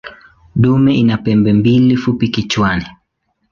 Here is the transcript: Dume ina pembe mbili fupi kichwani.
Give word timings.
Dume 0.55 0.93
ina 0.97 1.17
pembe 1.17 1.53
mbili 1.53 1.97
fupi 1.97 2.27
kichwani. 2.27 2.85